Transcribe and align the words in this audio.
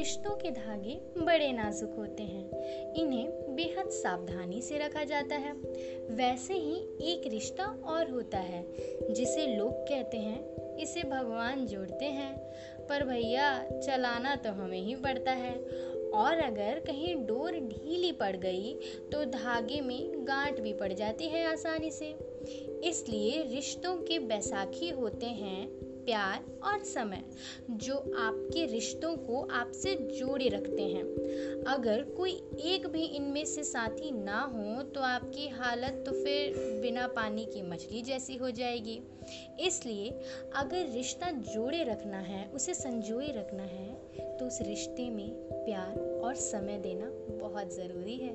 रिश्तों 0.00 0.36
के 0.36 0.50
धागे 0.50 1.00
बड़े 1.18 1.52
नाजुक 1.52 1.94
होते 1.94 2.22
हैं। 2.22 2.50
इन्हें 2.94 3.56
बेहद 3.56 3.88
सावधानी 3.88 4.62
से 4.62 4.78
रखा 4.78 5.04
जाता 5.04 5.34
है। 5.34 5.52
वैसे 6.10 6.54
ही 6.54 6.76
एक 7.12 7.22
रिश्ता 7.26 7.64
और 7.64 8.10
होता 8.10 8.38
है, 8.38 8.64
जिसे 9.12 9.46
लोग 9.46 9.72
कहते 9.72 10.16
हैं, 10.16 10.76
इसे 10.76 11.02
भगवान 11.02 11.66
जोड़ते 11.66 12.04
हैं। 12.04 12.38
पर 12.86 13.04
भैया, 13.04 13.68
चलाना 13.70 14.36
तो 14.36 14.50
हमें 14.50 14.80
ही 14.80 14.94
पड़ता 14.94 15.32
है। 15.32 15.54
और 16.14 16.38
अगर 16.38 16.82
कहीं 16.86 17.26
डोर 17.26 17.52
ढीली 17.52 18.12
पड़ 18.12 18.36
गई 18.36 18.74
तो 19.12 19.24
धागे 19.24 19.80
में 19.80 20.28
गांठ 20.28 20.60
भी 20.60 20.72
पड़ 20.72 20.92
जाती 20.92 21.24
है 21.24 21.46
आसानी 21.46 21.90
से। 21.90 22.16
इसलिए 22.84 23.42
रिश्तों 23.42 23.96
के 23.96 24.18
बैसाखी 24.18 24.88
होते 24.88 25.26
हैं 25.26 25.89
प्यार 26.04 26.44
और 26.64 26.82
समय, 26.84 27.22
जो 27.70 27.96
आपके 28.18 28.64
रिश्तों 28.66 29.14
को 29.16 29.40
आपसे 29.52 29.94
जोड़े 30.18 30.48
रखते 30.48 30.82
हैं। 30.82 31.04
अगर 31.68 32.02
कोई 32.16 32.32
एक 32.64 32.86
भी 32.86 33.04
इनमें 33.06 33.44
से 33.44 33.64
साथी 33.64 34.10
ना 34.10 34.40
हो 34.54 34.82
तो 34.84 35.00
आपकी 35.00 35.48
हालत 35.48 36.02
तो 36.06 36.12
फिर 36.14 36.80
बिना 36.82 37.06
पानी 37.06 37.44
की 37.44 37.62
मछली 37.62 38.02
जैसी 38.02 38.36
हो 38.36 38.50
जाएगी। 38.50 39.00
इसलिए 39.60 40.10
अगर 40.56 40.90
रिश्ता 40.92 41.30
जोड़े 41.30 41.82
रखना 41.84 42.18
है, 42.18 42.46
उसे 42.48 42.74
संजोए 42.74 43.28
रखना 43.28 43.62
है 43.62 44.38
तो 44.38 44.46
उस 44.46 44.58
रिश्ते 44.62 45.10
में 45.10 45.30
प्यार 45.54 45.98
और 46.24 46.34
समय 46.34 46.78
देना 46.78 47.10
बहुत 47.38 47.74
ज़रूरी 47.74 48.16
है। 48.16 48.34